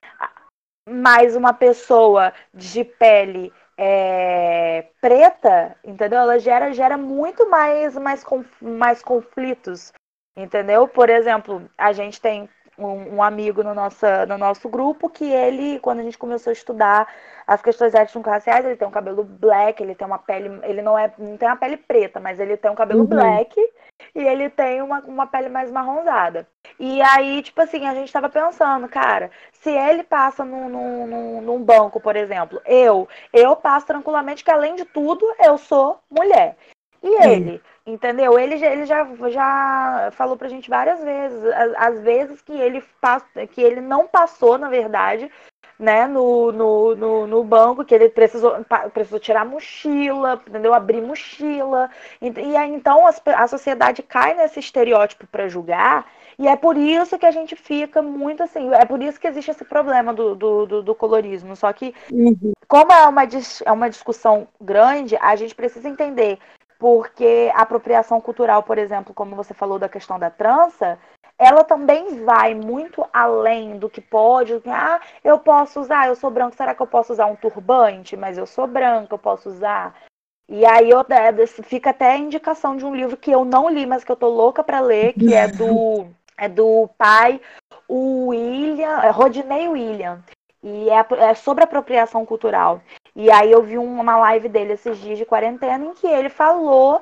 Mas 0.89 1.35
uma 1.35 1.53
pessoa 1.53 2.33
de 2.53 2.85
pele 2.85 3.51
é, 3.83 4.85
preta, 5.01 5.75
entendeu? 5.83 6.19
Ela 6.19 6.37
gera, 6.37 6.71
gera 6.71 6.97
muito 6.97 7.49
mais, 7.49 7.95
mais, 7.95 8.23
mais 8.61 9.01
conflitos, 9.01 9.91
entendeu? 10.37 10.87
Por 10.87 11.09
exemplo, 11.09 11.67
a 11.75 11.91
gente 11.91 12.21
tem 12.21 12.47
um, 12.77 13.15
um, 13.15 13.23
amigo 13.23 13.63
no, 13.63 13.73
nossa, 13.73 14.23
no 14.27 14.37
nosso 14.37 14.69
grupo 14.69 15.09
que 15.09 15.25
ele, 15.25 15.79
quando 15.79 16.01
a 16.01 16.03
gente 16.03 16.17
começou 16.17 16.51
a 16.51 16.53
estudar 16.53 17.11
as 17.47 17.59
questões 17.59 17.95
étnico-raciais, 17.95 18.63
ele 18.63 18.75
tem 18.75 18.87
um 18.87 18.91
cabelo 18.91 19.23
black, 19.23 19.81
ele 19.81 19.95
tem 19.95 20.05
uma 20.05 20.19
pele, 20.19 20.59
ele 20.61 20.83
não 20.83 20.95
é, 20.95 21.11
não 21.17 21.35
tem 21.35 21.47
uma 21.47 21.57
pele 21.57 21.77
preta, 21.77 22.19
mas 22.19 22.39
ele 22.39 22.57
tem 22.57 22.69
um 22.69 22.75
cabelo 22.75 23.01
uhum. 23.01 23.07
black 23.07 23.59
e 24.13 24.19
ele 24.19 24.47
tem 24.51 24.83
uma, 24.83 24.99
uma 24.99 25.25
pele 25.25 25.49
mais 25.49 25.71
marronzada. 25.71 26.47
E 26.83 26.99
aí, 26.99 27.43
tipo 27.43 27.61
assim, 27.61 27.85
a 27.85 27.93
gente 27.93 28.11
tava 28.11 28.27
pensando, 28.27 28.89
cara, 28.89 29.29
se 29.51 29.69
ele 29.69 30.01
passa 30.01 30.43
num, 30.43 30.67
num, 30.67 31.39
num 31.39 31.63
banco, 31.63 32.01
por 32.01 32.15
exemplo, 32.15 32.59
eu, 32.65 33.07
eu 33.31 33.55
passo 33.55 33.85
tranquilamente 33.85 34.43
que 34.43 34.49
além 34.49 34.73
de 34.73 34.83
tudo, 34.85 35.23
eu 35.45 35.59
sou 35.59 35.99
mulher. 36.09 36.57
E 37.03 37.23
ele, 37.23 37.61
entendeu? 37.85 38.39
Ele, 38.39 38.57
já, 38.57 38.65
ele 38.65 38.87
já, 38.87 39.07
já 39.29 40.09
falou 40.13 40.35
pra 40.35 40.49
gente 40.49 40.71
várias 40.71 41.03
vezes, 41.03 41.43
as, 41.45 41.73
as 41.75 42.01
vezes 42.01 42.41
que 42.41 42.53
ele, 42.53 42.83
pass, 42.99 43.23
que 43.51 43.61
ele 43.61 43.79
não 43.79 44.07
passou, 44.07 44.57
na 44.57 44.67
verdade, 44.67 45.31
né, 45.81 46.05
no, 46.05 46.51
no, 46.51 46.95
no, 46.95 47.27
no, 47.27 47.43
banco, 47.43 47.83
que 47.83 47.95
ele 47.95 48.07
precisou, 48.07 48.55
precisou 48.93 49.19
tirar 49.19 49.43
mochila, 49.43 50.39
entendeu? 50.47 50.75
Abrir 50.75 51.01
mochila. 51.01 51.89
E, 52.21 52.29
e 52.29 52.55
aí, 52.55 52.71
então 52.71 53.07
a, 53.07 53.13
a 53.43 53.47
sociedade 53.47 54.03
cai 54.03 54.35
nesse 54.35 54.59
estereótipo 54.59 55.25
para 55.25 55.49
julgar, 55.49 56.05
e 56.37 56.47
é 56.47 56.55
por 56.55 56.77
isso 56.77 57.17
que 57.17 57.25
a 57.25 57.31
gente 57.31 57.55
fica 57.55 58.01
muito 58.01 58.43
assim, 58.43 58.71
é 58.73 58.85
por 58.85 59.01
isso 59.01 59.19
que 59.19 59.27
existe 59.27 59.49
esse 59.49 59.65
problema 59.65 60.13
do, 60.13 60.35
do, 60.35 60.65
do, 60.67 60.83
do 60.83 60.95
colorismo. 60.95 61.55
Só 61.55 61.73
que, 61.73 61.95
uhum. 62.11 62.53
como 62.67 62.91
é 62.91 63.07
uma, 63.07 63.23
é 63.65 63.71
uma 63.71 63.89
discussão 63.89 64.47
grande, 64.59 65.17
a 65.19 65.35
gente 65.35 65.55
precisa 65.55 65.89
entender 65.89 66.37
porque 66.81 67.51
a 67.53 67.61
apropriação 67.61 68.19
cultural, 68.19 68.63
por 68.63 68.79
exemplo, 68.79 69.13
como 69.13 69.35
você 69.35 69.53
falou 69.53 69.77
da 69.77 69.87
questão 69.87 70.17
da 70.17 70.31
trança, 70.31 70.97
ela 71.37 71.63
também 71.63 72.25
vai 72.25 72.55
muito 72.55 73.05
além 73.13 73.77
do 73.77 73.87
que 73.87 74.01
pode. 74.01 74.59
Ah, 74.65 74.99
eu 75.23 75.37
posso 75.37 75.79
usar, 75.79 76.07
eu 76.07 76.15
sou 76.15 76.31
branco, 76.31 76.55
será 76.55 76.73
que 76.73 76.81
eu 76.81 76.87
posso 76.87 77.13
usar 77.13 77.27
um 77.27 77.35
turbante? 77.35 78.17
Mas 78.17 78.35
eu 78.35 78.47
sou 78.47 78.65
branca, 78.65 79.13
eu 79.13 79.19
posso 79.19 79.47
usar. 79.49 79.93
E 80.49 80.65
aí 80.65 80.89
eu, 80.89 81.05
fica 81.63 81.91
até 81.91 82.13
a 82.13 82.17
indicação 82.17 82.75
de 82.75 82.83
um 82.83 82.95
livro 82.95 83.15
que 83.15 83.29
eu 83.29 83.45
não 83.45 83.69
li, 83.69 83.85
mas 83.85 84.03
que 84.03 84.11
eu 84.11 84.15
tô 84.15 84.27
louca 84.27 84.63
para 84.63 84.79
ler, 84.79 85.13
que 85.13 85.35
é 85.35 85.47
do, 85.47 86.07
é 86.35 86.49
do 86.49 86.89
pai 86.97 87.39
o 87.87 88.29
William, 88.29 89.01
é 89.03 89.11
Rodney 89.11 89.67
William. 89.67 90.23
E 90.63 90.89
é, 90.89 91.29
é 91.29 91.35
sobre 91.35 91.63
apropriação 91.63 92.25
cultural. 92.25 92.81
E 93.15 93.29
aí 93.31 93.51
eu 93.51 93.61
vi 93.61 93.77
uma 93.77 94.17
live 94.17 94.47
dele 94.49 94.73
esses 94.73 94.97
dias 94.99 95.17
de 95.17 95.25
quarentena 95.25 95.85
em 95.85 95.93
que 95.93 96.07
ele 96.07 96.29
falou: 96.29 97.01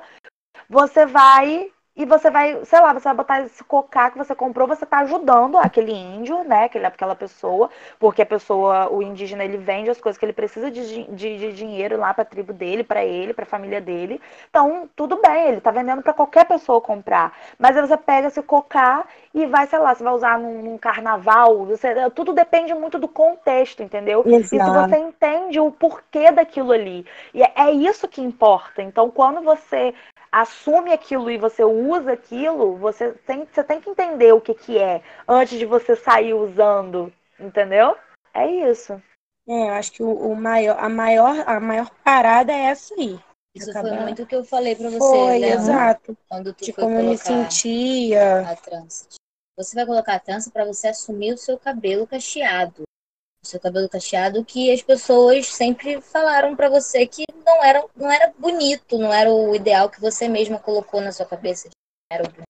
você 0.68 1.06
vai 1.06 1.70
e 2.00 2.06
você 2.06 2.30
vai, 2.30 2.64
sei 2.64 2.80
lá, 2.80 2.94
você 2.94 3.04
vai 3.04 3.14
botar 3.14 3.42
esse 3.42 3.62
cocá 3.62 4.10
que 4.10 4.16
você 4.16 4.34
comprou, 4.34 4.66
você 4.66 4.86
tá 4.86 5.00
ajudando 5.00 5.58
aquele 5.58 5.92
índio, 5.92 6.42
né? 6.44 6.64
Aquele, 6.64 6.86
aquela 6.86 7.14
pessoa, 7.14 7.68
porque 7.98 8.22
a 8.22 8.26
pessoa, 8.26 8.90
o 8.90 9.02
indígena, 9.02 9.44
ele 9.44 9.58
vende 9.58 9.90
as 9.90 10.00
coisas 10.00 10.18
que 10.18 10.24
ele 10.24 10.32
precisa 10.32 10.70
de, 10.70 11.04
de, 11.04 11.38
de 11.38 11.52
dinheiro 11.52 11.98
lá 11.98 12.14
pra 12.14 12.24
tribo 12.24 12.54
dele, 12.54 12.82
para 12.82 13.04
ele, 13.04 13.34
pra 13.34 13.44
família 13.44 13.82
dele. 13.82 14.18
Então, 14.48 14.88
tudo 14.96 15.20
bem, 15.20 15.48
ele 15.48 15.60
tá 15.60 15.70
vendendo 15.70 16.00
para 16.00 16.14
qualquer 16.14 16.46
pessoa 16.46 16.80
comprar. 16.80 17.36
Mas 17.58 17.76
aí 17.76 17.86
você 17.86 17.98
pega 17.98 18.28
esse 18.28 18.42
cocá 18.42 19.04
e 19.34 19.44
vai, 19.44 19.66
sei 19.66 19.78
lá, 19.78 19.94
você 19.94 20.02
vai 20.02 20.14
usar 20.14 20.38
num, 20.38 20.62
num 20.62 20.78
carnaval, 20.78 21.66
você, 21.66 22.08
tudo 22.14 22.32
depende 22.32 22.72
muito 22.72 22.98
do 22.98 23.08
contexto, 23.08 23.82
entendeu? 23.82 24.22
Exato. 24.24 24.42
E 24.42 24.48
se 24.48 24.58
você 24.58 24.96
entende 24.96 25.60
o 25.60 25.70
porquê 25.70 26.30
daquilo 26.32 26.72
ali. 26.72 27.04
E 27.34 27.42
é, 27.42 27.52
é 27.56 27.70
isso 27.72 28.08
que 28.08 28.22
importa. 28.22 28.80
Então, 28.80 29.10
quando 29.10 29.42
você 29.42 29.92
assume 30.30 30.92
aquilo 30.92 31.30
e 31.30 31.38
você 31.38 31.64
usa 31.64 32.12
aquilo, 32.12 32.76
você 32.76 33.12
tem, 33.26 33.44
você 33.44 33.64
tem 33.64 33.80
que 33.80 33.90
entender 33.90 34.32
o 34.32 34.40
que, 34.40 34.54
que 34.54 34.78
é 34.78 35.02
antes 35.26 35.58
de 35.58 35.66
você 35.66 35.96
sair 35.96 36.34
usando, 36.34 37.12
entendeu? 37.38 37.96
É 38.32 38.46
isso. 38.46 39.00
É, 39.48 39.68
eu 39.68 39.72
acho 39.74 39.92
que 39.92 40.02
o, 40.02 40.12
o 40.12 40.36
maior, 40.36 40.76
a, 40.78 40.88
maior, 40.88 41.48
a 41.48 41.58
maior 41.58 41.90
parada 42.04 42.52
é 42.52 42.66
essa 42.66 42.94
aí. 42.94 43.18
Isso 43.54 43.72
foi 43.72 43.90
muito 43.98 44.22
o 44.22 44.26
que 44.26 44.36
eu 44.36 44.44
falei 44.44 44.76
para 44.76 44.90
você. 44.90 44.98
Foi, 44.98 45.38
né? 45.40 45.48
exato. 45.48 46.16
Quando 46.28 46.54
tu 46.54 46.64
de 46.64 46.72
como 46.72 46.98
eu 46.98 47.10
me 47.10 47.18
sentia. 47.18 48.48
A 48.48 48.54
trança. 48.54 49.08
Você 49.56 49.74
vai 49.74 49.84
colocar 49.84 50.14
a 50.14 50.20
trança 50.20 50.50
para 50.50 50.64
você 50.64 50.88
assumir 50.88 51.32
o 51.32 51.38
seu 51.38 51.58
cabelo 51.58 52.06
cacheado 52.06 52.84
seu 53.42 53.58
cabelo 53.58 53.88
cacheado 53.88 54.44
que 54.44 54.70
as 54.70 54.82
pessoas 54.82 55.46
sempre 55.46 56.00
falaram 56.00 56.54
para 56.54 56.68
você 56.68 57.06
que 57.06 57.24
não 57.44 57.64
era, 57.64 57.84
não 57.96 58.10
era 58.10 58.32
bonito, 58.38 58.98
não 58.98 59.12
era 59.12 59.32
o 59.32 59.54
ideal 59.54 59.88
que 59.88 60.00
você 60.00 60.28
mesma 60.28 60.58
colocou 60.58 61.00
na 61.00 61.12
sua 61.12 61.26
cabeça. 61.26 61.68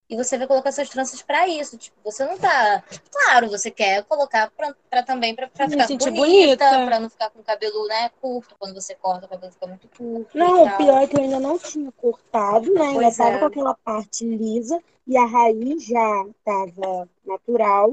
E 0.09 0.17
você 0.17 0.39
vai 0.39 0.47
colocar 0.47 0.73
suas 0.73 0.89
tranças 0.89 1.21
para 1.21 1.47
isso. 1.47 1.77
Tipo, 1.77 1.97
você 2.03 2.25
não 2.25 2.39
tá. 2.39 2.83
Claro, 3.13 3.51
você 3.51 3.71
quer 3.71 4.03
colocar 4.05 4.51
para 4.51 5.03
também 5.03 5.37
para 5.37 5.49
ficar 5.49 5.69
bonita, 5.69 6.11
bonita. 6.11 6.65
para 6.87 6.99
não 6.99 7.11
ficar 7.11 7.29
com 7.29 7.41
o 7.41 7.45
cabelo 7.45 7.87
né, 7.87 8.11
curto. 8.23 8.57
Quando 8.59 8.75
você 8.75 8.95
corta, 8.95 9.27
o 9.27 9.29
cabelo 9.29 9.53
fica 9.53 9.67
muito 9.67 9.87
curto. 9.89 10.37
Não, 10.37 10.65
o 10.65 10.77
pior 10.79 11.03
é 11.03 11.07
que 11.07 11.17
eu 11.17 11.23
ainda 11.23 11.39
não 11.39 11.59
tinha 11.59 11.93
cortado, 11.93 12.73
né? 12.73 12.89
Ainda 12.89 13.15
tava 13.15 13.37
é. 13.37 13.39
com 13.39 13.45
aquela 13.45 13.75
parte 13.75 14.25
lisa 14.25 14.83
e 15.07 15.17
a 15.17 15.27
raiz 15.27 15.85
já 15.85 16.27
tava 16.43 17.09
natural 17.27 17.93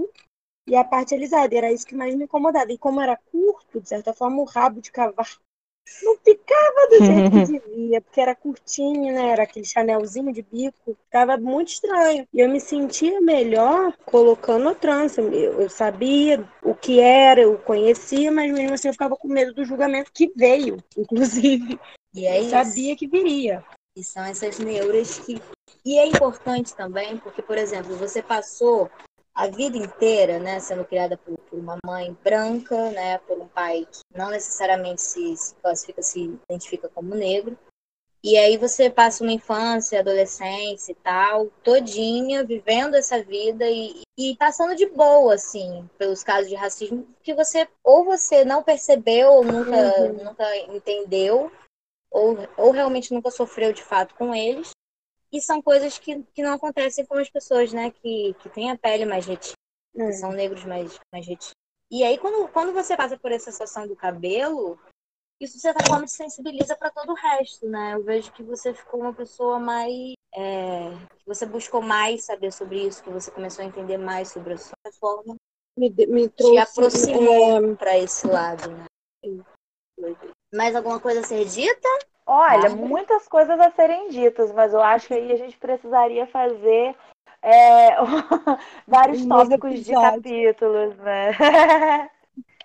e 0.68 0.76
a 0.76 0.84
parte 0.84 1.16
alisada. 1.16 1.56
Era 1.56 1.72
isso 1.72 1.88
que 1.88 1.96
mais 1.96 2.14
me 2.14 2.26
incomodava. 2.26 2.72
E 2.72 2.78
como 2.78 3.02
era 3.02 3.18
curto, 3.32 3.80
de 3.80 3.88
certa 3.88 4.14
forma, 4.14 4.42
o 4.42 4.46
rabo 4.46 4.82
de 4.82 4.92
cavalo 4.92 5.28
não 6.04 6.18
ficava 6.18 6.88
do 6.90 7.06
jeito 7.06 7.32
que 7.32 7.46
devia, 7.66 8.02
porque 8.02 8.20
era 8.20 8.36
curtinho, 8.36 9.14
né? 9.14 9.30
Era 9.30 9.44
aquele 9.44 9.66
chanelzinho 9.66 10.34
de 10.34 10.42
bico. 10.42 10.98
Ficava 11.06 11.38
muito 11.38 11.70
estranho. 11.70 12.28
E 12.34 12.40
eu 12.42 12.50
me 12.50 12.60
sentia 12.60 13.22
melhor 13.22 13.94
colocando 14.06 14.68
a 14.68 14.76
trança. 14.76 15.22
Eu, 15.22 15.62
eu 15.62 15.70
sabia 15.70 16.48
o 16.62 16.76
que 16.76 17.00
era, 17.00 17.42
eu 17.42 17.58
conhecia, 17.60 18.32
mas 18.32 18.52
mesmo 18.52 18.74
assim 18.74 18.90
eu 18.90 18.94
ficava 18.94 19.16
com 19.16 19.30
medo 19.30 19.54
do 19.54 19.64
julgamento 19.64 20.12
que 20.12 20.32
veio, 20.36 20.78
inclusive. 20.98 21.80
E 22.14 22.26
é 22.26 22.42
isso. 22.42 22.50
Sabia 22.50 22.96
que 22.96 23.08
viria. 23.08 23.64
E 23.96 24.04
são 24.04 24.24
essas 24.24 24.60
neuras 24.60 25.18
que. 25.20 25.42
E 25.86 25.98
é 25.98 26.06
importante 26.06 26.76
também, 26.76 27.18
porque, 27.18 27.42
por 27.42 27.58
exemplo, 27.58 27.96
você 27.96 28.22
passou 28.22 28.90
a 29.38 29.46
vida 29.46 29.78
inteira, 29.78 30.40
né, 30.40 30.60
sendo 30.60 30.84
criada 30.84 31.16
por, 31.16 31.38
por, 31.38 31.60
uma 31.60 31.78
mãe 31.86 32.18
branca, 32.24 32.90
né, 32.90 33.20
por 33.20 33.38
um 33.38 33.48
pai 33.48 33.88
que 33.90 34.02
não 34.18 34.32
necessariamente 34.32 35.00
se, 35.00 35.38
se 35.38 35.54
classifica, 35.56 36.02
se 36.02 36.40
identifica 36.50 36.90
como 36.90 37.14
negro. 37.14 37.56
E 38.24 38.36
aí 38.36 38.58
você 38.58 38.90
passa 38.90 39.24
uma 39.24 39.32
infância, 39.32 40.00
adolescência 40.00 40.92
e 40.92 40.96
tal, 40.96 41.52
todinha, 41.64 42.44
vivendo 42.44 42.96
essa 42.96 43.24
vida 43.24 43.70
e, 43.70 44.02
e 44.18 44.36
passando 44.38 44.76
de 44.76 44.88
boa, 44.88 45.36
assim, 45.36 45.88
pelos 46.00 46.24
casos 46.24 46.50
de 46.50 46.56
racismo 46.56 47.08
que 47.22 47.36
você 47.36 47.68
ou 47.84 48.04
você 48.04 48.44
não 48.44 48.64
percebeu, 48.64 49.30
ou 49.30 49.44
nunca, 49.44 50.02
uhum. 50.02 50.24
nunca 50.24 50.58
entendeu, 50.58 51.52
ou, 52.10 52.36
ou 52.58 52.72
realmente 52.72 53.14
nunca 53.14 53.30
sofreu 53.30 53.72
de 53.72 53.84
fato 53.84 54.16
com 54.16 54.34
eles, 54.34 54.72
e 55.32 55.42
são 55.42 55.62
coisas 55.62 55.98
que, 55.98 56.24
que 56.34 56.42
não 56.42 56.54
acontecem 56.54 57.06
com 57.06 57.16
as 57.16 57.30
pessoas, 57.30 57.74
né? 57.74 57.92
Que, 57.92 58.34
que 58.40 58.50
têm 58.50 58.72
a 58.72 58.78
pele 58.78 59.06
mais 59.06 59.26
retinta, 59.26 59.58
que 59.94 60.02
é. 60.02 60.12
são 60.14 60.32
negros 60.32 60.64
mais, 60.66 61.00
mais 61.12 61.28
retintos. 61.28 61.52
E 61.90 62.04
aí, 62.04 62.18
quando, 62.18 62.48
quando 62.50 62.74
você 62.74 62.98
passa 62.98 63.18
por 63.18 63.32
essa 63.32 63.52
situação 63.52 63.88
do 63.88 63.96
cabelo, 63.96 64.78
isso 65.40 65.56
de 65.56 65.62
certa 65.62 65.86
forma 65.86 66.06
te 66.06 66.12
sensibiliza 66.12 66.76
para 66.76 66.92
todo 66.92 67.12
o 67.12 67.16
resto, 67.16 67.68
né? 67.68 67.94
Eu 67.94 68.04
vejo 68.04 68.32
que 68.34 68.44
você 68.44 68.74
ficou 68.74 69.02
uma 69.02 69.14
pessoa 69.14 69.60
mais. 69.60 70.14
É, 70.36 70.90
você 71.26 71.46
buscou 71.46 71.82
mais 71.82 72.26
saber 72.26 72.52
sobre 72.52 72.86
isso, 72.86 73.04
que 73.04 73.10
você 73.10 73.32
começou 73.32 73.64
a 73.64 73.68
entender 73.68 73.98
mais 73.98 74.30
sobre 74.30 74.54
a 74.54 74.58
sua 74.58 74.76
forma. 75.00 75.36
Me, 75.78 75.90
me 76.08 76.28
trouxe. 76.30 76.54
Te 76.54 76.58
aproximou 76.58 77.72
é... 77.72 77.76
para 77.76 77.98
esse 77.98 78.28
lado, 78.28 78.70
né? 78.70 78.86
Mais 80.54 80.76
alguma 80.76 81.00
coisa 81.00 81.22
a 81.22 81.24
ser 81.24 81.46
dita? 81.46 81.90
Olha, 82.28 82.70
muitas 82.76 83.26
coisas 83.28 83.58
a 83.60 83.72
serem 83.72 84.10
ditas, 84.10 84.52
mas 84.52 84.74
eu 84.74 84.82
acho 84.82 85.08
que 85.08 85.14
aí 85.14 85.32
a 85.32 85.38
gente 85.38 85.58
precisaria 85.58 86.28
fazer 86.28 86.94
é, 87.42 87.96
vários 88.86 89.26
tópicos 89.26 89.86
de 89.86 89.94
capítulos, 89.94 90.98
né? 90.98 91.32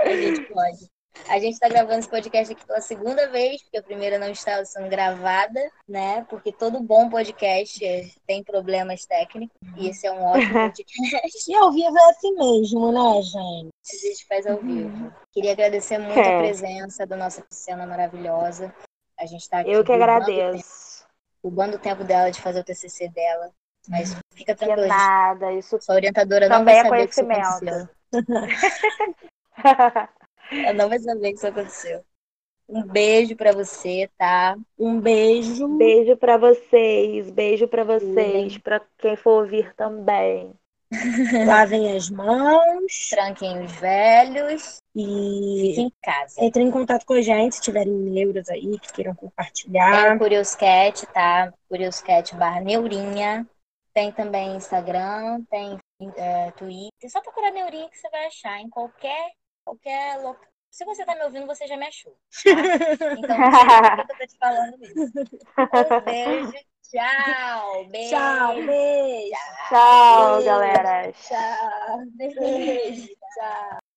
A 0.01 0.09
gente 0.11 0.43
pode. 0.53 0.91
A 1.29 1.39
gente 1.39 1.53
está 1.53 1.69
gravando 1.69 1.99
esse 2.01 2.09
podcast 2.09 2.53
aqui 2.53 2.67
pela 2.67 2.81
segunda 2.81 3.29
vez, 3.29 3.63
porque 3.63 3.77
a 3.77 3.83
primeira 3.83 4.19
não 4.19 4.31
estava 4.31 4.65
sendo 4.65 4.89
gravada, 4.89 5.61
né? 5.87 6.27
Porque 6.29 6.51
todo 6.51 6.81
bom 6.83 7.09
podcast 7.11 7.85
é, 7.85 8.09
tem 8.27 8.43
problemas 8.43 9.05
técnicos, 9.05 9.57
e 9.77 9.89
esse 9.91 10.07
é 10.07 10.13
um 10.13 10.25
ótimo 10.25 10.53
podcast. 10.73 11.51
E 11.51 11.55
ao 11.55 11.71
vivo 11.71 11.97
é 11.97 12.11
assim 12.11 12.35
mesmo, 12.35 12.91
né, 12.91 13.23
gente? 13.23 13.71
A 13.93 14.09
gente 14.09 14.27
faz 14.27 14.47
ao 14.47 14.57
vivo. 14.59 15.13
Queria 15.33 15.53
agradecer 15.53 15.99
muito 15.99 16.19
É. 16.19 16.35
a 16.35 16.39
presença 16.39 17.07
da 17.07 17.17
nossa 17.17 17.43
pisciana 17.43 17.87
maravilhosa. 17.87 18.75
A 19.23 19.27
gente 19.27 19.43
está 19.43 19.61
aqui 19.61 19.71
Eu 19.71 19.85
que 19.85 19.93
agradeço. 19.93 21.07
roubando 21.45 21.77
o 21.77 21.79
tempo 21.79 22.03
dela 22.03 22.29
de 22.31 22.41
fazer 22.41 22.59
o 22.59 22.65
TCC 22.65 23.09
dela. 23.09 23.53
Mas 23.89 24.17
fica 24.35 24.53
tranquila, 24.55 24.89
nada, 24.89 25.53
isso 25.53 25.81
sua 25.81 25.95
orientadora 25.95 26.49
não 26.49 26.65
vai 26.65 26.79
é 26.79 26.83
saber 26.83 27.07
que 27.07 27.13
isso 27.13 27.21
aconteceu. 27.21 27.89
Ela 30.51 30.73
não 30.75 30.89
vai 30.89 30.99
saber 30.99 31.31
que 31.31 31.37
isso 31.37 31.47
aconteceu. 31.47 32.05
Um 32.69 32.83
beijo 32.83 33.37
pra 33.37 33.53
você, 33.53 34.11
tá? 34.19 34.57
Um 34.77 35.01
beijo. 35.01 35.69
Beijo 35.77 36.17
pra 36.17 36.37
vocês, 36.37 37.31
beijo 37.31 37.69
pra 37.69 37.85
vocês, 37.85 38.59
pra 38.59 38.81
quem 38.99 39.15
for 39.15 39.43
ouvir 39.43 39.73
também. 39.75 40.53
Lavem 41.47 41.97
as 41.97 42.11
mãos 42.11 43.09
Tranquem 43.11 43.65
os 43.65 43.73
velhos. 43.73 44.79
e 44.95 45.69
Fique 45.71 45.81
em 45.81 45.93
casa. 46.03 46.45
entrem 46.45 46.69
em 46.69 46.71
contato 46.71 47.05
com 47.07 47.15
a 47.15 47.23
gente 47.23 47.57
se 47.57 47.63
tiverem 47.63 47.93
neuras 47.93 48.49
aí 48.49 48.79
que 48.79 48.93
queiram 48.93 49.15
Tem 49.15 49.29
compartilhar. 49.29 50.17
o 50.17 50.19
Curioscat, 50.19 51.07
tá? 51.07 51.53
Curioscat 51.69 52.35
barra 52.37 52.61
Neurinha. 52.61 53.47
Tem 53.95 54.11
também 54.13 54.57
Instagram, 54.57 55.43
tem 55.51 55.79
é, 56.17 56.51
Twitter. 56.53 57.11
Só 57.11 57.21
procurar 57.21 57.51
Neurinha 57.51 57.89
que 57.91 57.99
você 57.99 58.09
vai 58.11 58.27
achar 58.27 58.59
em 58.61 58.69
qualquer, 58.71 59.31
qualquer 59.65 60.17
local. 60.23 60.52
Se 60.73 60.85
você 60.87 61.05
tá 61.05 61.15
me 61.15 61.23
ouvindo, 61.25 61.47
você 61.47 61.67
já 61.67 61.77
me 61.77 61.87
achou. 61.87 62.17
Tá? 62.43 62.73
Então, 63.17 63.37
que 64.07 64.13
eu 64.13 64.17
tô 64.17 64.27
te 64.27 64.39
falando 64.39 64.83
isso. 64.83 65.13
Um 65.85 66.01
beijo. 66.01 66.53
Tchau. 66.91 67.85
Beijo. 67.89 68.11
Tchau, 68.11 68.55
beijo. 68.65 69.37
Tchau, 69.69 70.43
Beijo. 70.43 70.45
galera. 70.45 71.13
Tchau. 71.13 72.07
Beijo. 72.17 73.09
Tchau. 73.35 73.79